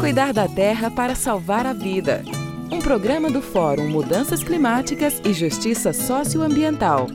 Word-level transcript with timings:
Cuidar 0.00 0.32
da 0.32 0.48
terra 0.48 0.90
para 0.90 1.16
salvar 1.16 1.66
a 1.66 1.72
vida. 1.72 2.22
Um 2.70 2.78
programa 2.78 3.28
do 3.28 3.42
Fórum 3.42 3.88
Mudanças 3.88 4.44
Climáticas 4.44 5.20
e 5.24 5.32
Justiça 5.32 5.92
Socioambiental. 5.92 7.08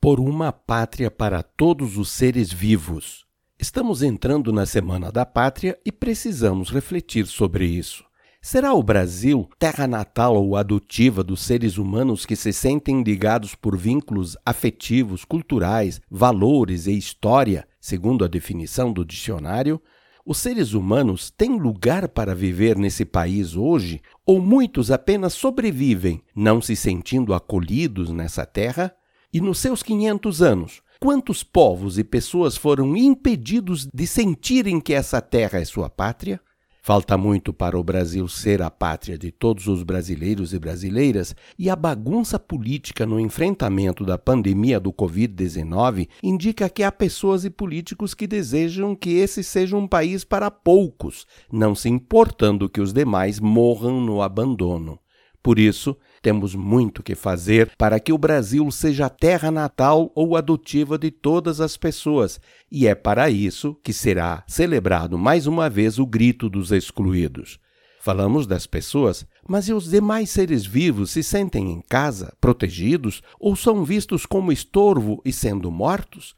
Por 0.00 0.20
uma 0.20 0.52
pátria 0.52 1.10
para 1.10 1.42
todos 1.42 1.98
os 1.98 2.10
seres 2.10 2.52
vivos. 2.52 3.26
Estamos 3.58 4.00
entrando 4.00 4.52
na 4.52 4.64
Semana 4.64 5.10
da 5.10 5.26
Pátria 5.26 5.76
e 5.84 5.90
precisamos 5.90 6.70
refletir 6.70 7.26
sobre 7.26 7.66
isso. 7.66 8.04
Será 8.40 8.72
o 8.74 8.82
Brasil 8.84 9.50
terra 9.58 9.88
natal 9.88 10.36
ou 10.36 10.54
adotiva 10.54 11.24
dos 11.24 11.40
seres 11.40 11.78
humanos 11.78 12.24
que 12.24 12.36
se 12.36 12.52
sentem 12.52 13.02
ligados 13.02 13.56
por 13.56 13.76
vínculos 13.76 14.36
afetivos, 14.46 15.24
culturais, 15.24 16.00
valores 16.08 16.86
e 16.86 16.96
história, 16.96 17.66
segundo 17.80 18.24
a 18.24 18.28
definição 18.28 18.92
do 18.92 19.04
dicionário? 19.04 19.82
Os 20.28 20.38
seres 20.38 20.72
humanos 20.72 21.30
têm 21.30 21.56
lugar 21.56 22.08
para 22.08 22.34
viver 22.34 22.76
nesse 22.76 23.04
país 23.04 23.54
hoje 23.54 24.02
ou 24.26 24.40
muitos 24.40 24.90
apenas 24.90 25.34
sobrevivem, 25.34 26.20
não 26.34 26.60
se 26.60 26.74
sentindo 26.74 27.32
acolhidos 27.32 28.10
nessa 28.10 28.44
terra? 28.44 28.92
E 29.32 29.40
nos 29.40 29.60
seus 29.60 29.84
500 29.84 30.42
anos, 30.42 30.82
quantos 30.98 31.44
povos 31.44 31.96
e 31.96 32.02
pessoas 32.02 32.56
foram 32.56 32.96
impedidos 32.96 33.86
de 33.94 34.04
sentirem 34.04 34.80
que 34.80 34.94
essa 34.94 35.20
terra 35.20 35.60
é 35.60 35.64
sua 35.64 35.88
pátria? 35.88 36.40
Falta 36.86 37.18
muito 37.18 37.52
para 37.52 37.76
o 37.76 37.82
Brasil 37.82 38.28
ser 38.28 38.62
a 38.62 38.70
pátria 38.70 39.18
de 39.18 39.32
todos 39.32 39.66
os 39.66 39.82
brasileiros 39.82 40.54
e 40.54 40.58
brasileiras, 40.60 41.34
e 41.58 41.68
a 41.68 41.74
bagunça 41.74 42.38
política 42.38 43.04
no 43.04 43.18
enfrentamento 43.18 44.04
da 44.04 44.16
pandemia 44.16 44.78
do 44.78 44.92
Covid-19 44.92 46.08
indica 46.22 46.68
que 46.68 46.84
há 46.84 46.92
pessoas 46.92 47.44
e 47.44 47.50
políticos 47.50 48.14
que 48.14 48.28
desejam 48.28 48.94
que 48.94 49.10
esse 49.14 49.42
seja 49.42 49.76
um 49.76 49.88
país 49.88 50.22
para 50.22 50.48
poucos, 50.48 51.26
não 51.50 51.74
se 51.74 51.88
importando 51.88 52.68
que 52.68 52.80
os 52.80 52.92
demais 52.92 53.40
morram 53.40 54.00
no 54.00 54.22
abandono. 54.22 55.00
Por 55.46 55.60
isso, 55.60 55.96
temos 56.20 56.56
muito 56.56 57.04
que 57.04 57.14
fazer 57.14 57.70
para 57.78 58.00
que 58.00 58.12
o 58.12 58.18
Brasil 58.18 58.68
seja 58.72 59.06
a 59.06 59.08
terra 59.08 59.48
natal 59.48 60.10
ou 60.12 60.36
adotiva 60.36 60.98
de 60.98 61.08
todas 61.08 61.60
as 61.60 61.76
pessoas, 61.76 62.40
e 62.68 62.88
é 62.88 62.96
para 62.96 63.30
isso 63.30 63.78
que 63.84 63.92
será 63.92 64.42
celebrado 64.48 65.16
mais 65.16 65.46
uma 65.46 65.70
vez 65.70 66.00
o 66.00 66.04
Grito 66.04 66.50
dos 66.50 66.72
Excluídos. 66.72 67.60
Falamos 68.00 68.44
das 68.44 68.66
pessoas, 68.66 69.24
mas 69.48 69.68
e 69.68 69.72
os 69.72 69.88
demais 69.88 70.30
seres 70.30 70.66
vivos 70.66 71.12
se 71.12 71.22
sentem 71.22 71.70
em 71.70 71.80
casa, 71.80 72.34
protegidos, 72.40 73.22
ou 73.38 73.54
são 73.54 73.84
vistos 73.84 74.26
como 74.26 74.50
estorvo 74.50 75.22
e 75.24 75.32
sendo 75.32 75.70
mortos? 75.70 76.34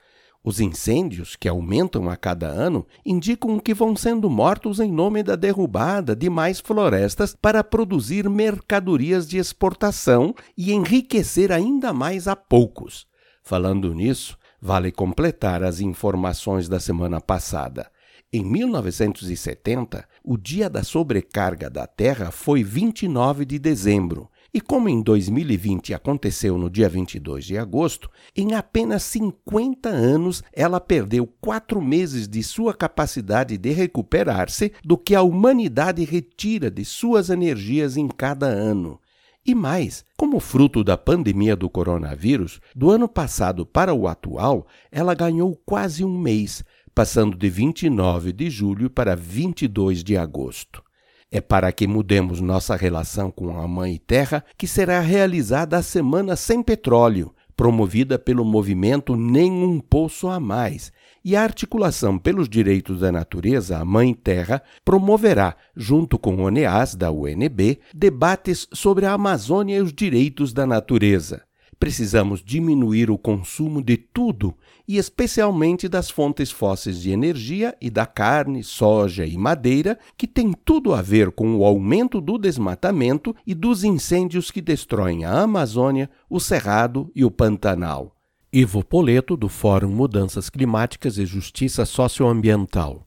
Os 0.49 0.61
incêndios, 0.61 1.37
que 1.37 1.47
aumentam 1.47 2.09
a 2.09 2.17
cada 2.17 2.47
ano, 2.47 2.87
indicam 3.05 3.59
que 3.59 3.75
vão 3.75 3.95
sendo 3.95 4.31
mortos 4.31 4.81
em 4.81 4.91
nome 4.91 5.23
da 5.23 5.37
derrubada 5.37 6.17
de 6.17 6.31
mais 6.31 6.59
florestas 6.59 7.37
para 7.39 7.63
produzir 7.63 8.27
mercadorias 8.31 9.29
de 9.29 9.37
exportação 9.37 10.35
e 10.57 10.73
enriquecer 10.73 11.53
ainda 11.53 11.93
mais 11.93 12.27
a 12.27 12.35
poucos. 12.35 13.07
Falando 13.43 13.93
nisso, 13.93 14.39
vale 14.59 14.91
completar 14.91 15.63
as 15.63 15.81
informações 15.81 16.67
da 16.67 16.81
semana 16.81 17.21
passada. 17.21 17.91
Em 18.33 18.43
1970, 18.43 20.09
o 20.25 20.39
dia 20.39 20.71
da 20.71 20.83
sobrecarga 20.83 21.69
da 21.69 21.87
Terra 21.87 22.31
foi 22.31 22.65
29 22.65 23.45
de 23.45 23.59
dezembro 23.59 24.31
e 24.53 24.61
como 24.61 24.89
em 24.89 25.03
2020 25.03 25.93
aconteceu 25.93 26.57
no 26.57 26.71
dia 26.71 26.89
22 26.89 27.45
de 27.45 27.59
agosto, 27.59 28.11
em 28.35 28.55
apenas 28.55 29.03
50 29.05 29.89
anos 29.89 30.43
ela 30.53 30.81
perdeu 30.81 31.27
quatro 31.41 31.83
meses 31.83 32.27
de 32.27 32.43
sua 32.43 32.73
capacidade 32.73 33.59
de 33.59 33.71
recuperar-se 33.71 34.73
do 34.85 34.97
que 34.97 35.15
a 35.15 35.23
humanidade 35.23 36.05
retira 36.05 36.71
de 36.71 36.85
suas 36.85 37.29
energias 37.29 37.97
em 37.97 38.09
cada 38.09 38.47
ano. 38.47 38.99
E 39.45 39.55
mais, 39.55 40.05
como 40.17 40.41
fruto 40.41 40.85
da 40.85 40.97
pandemia 40.97 41.57
do 41.57 41.71
coronavírus, 41.71 42.61
do 42.75 42.91
ano 42.91 43.09
passado 43.09 43.65
para 43.65 43.95
o 43.95 44.07
atual, 44.07 44.67
ela 44.91 45.15
ganhou 45.15 45.57
quase 45.65 46.05
um 46.05 46.19
mês, 46.19 46.63
passando 46.95 47.37
de 47.37 47.49
29 47.49 48.33
de 48.33 48.51
julho 48.51 48.91
para 48.91 49.15
22 49.15 50.03
de 50.03 50.17
agosto. 50.17 50.83
É 51.31 51.43
para 51.43 51.71
que 51.73 51.87
mudemos 51.87 52.41
nossa 52.41 52.75
relação 52.75 53.31
com 53.31 53.59
a 53.59 53.69
Mãe 53.69 54.01
Terra 54.07 54.43
que 54.57 54.67
será 54.67 55.01
realizada 55.01 55.77
a 55.77 55.83
Semana 55.83 56.35
Sem 56.37 56.63
Petróleo, 56.63 57.35
promovida 57.55 58.19
pelo 58.19 58.47
movimento 58.47 59.15
Nenhum 59.15 59.79
Poço 59.79 60.29
a 60.29 60.41
Mais. 60.41 60.91
E 61.23 61.37
a 61.37 61.43
Articulação 61.43 62.17
pelos 62.17 62.49
Direitos 62.49 63.01
da 63.01 63.13
Natureza, 63.13 63.79
a 63.79 63.85
Mãe 63.85 64.15
Terra, 64.15 64.63
promoverá, 64.83 65.55
junto 65.77 66.19
com 66.19 66.37
o 66.37 66.47
ONEAS 66.47 66.95
da 66.95 67.11
UNB, 67.11 67.79
debates 67.93 68.67
sobre 68.73 69.05
a 69.05 69.13
Amazônia 69.13 69.77
e 69.77 69.83
os 69.83 69.93
direitos 69.93 70.55
da 70.55 70.67
natureza. 70.67 71.48
Precisamos 71.79 72.43
diminuir 72.43 73.09
o 73.11 73.17
consumo 73.17 73.81
de 73.81 73.97
tudo 73.97 74.55
e 74.87 74.97
especialmente 74.97 75.89
das 75.89 76.11
fontes 76.11 76.51
fósseis 76.51 77.01
de 77.01 77.11
energia 77.11 77.77
e 77.81 77.89
da 77.89 78.05
carne, 78.05 78.65
soja 78.65 79.25
e 79.25 79.37
madeira, 79.37 79.97
que 80.17 80.27
tem 80.27 80.53
tudo 80.65 80.93
a 80.93 81.01
ver 81.01 81.31
com 81.31 81.57
o 81.57 81.65
aumento 81.65 82.21
do 82.21 82.37
desmatamento 82.37 83.35
e 83.47 83.55
dos 83.55 83.85
incêndios 83.85 84.51
que 84.51 84.61
destroem 84.61 85.25
a 85.25 85.43
Amazônia, 85.43 86.11
o 86.29 86.41
Cerrado 86.41 87.13
e 87.15 87.25
o 87.25 87.31
Pantanal. 87.31 88.17
Ivo 88.53 88.83
Poleto, 88.83 89.37
do 89.37 89.49
Fórum 89.49 89.91
Mudanças 89.91 90.49
Climáticas 90.49 91.19
e 91.19 91.27
Justiça 91.27 91.85
Socioambiental. 91.85 93.07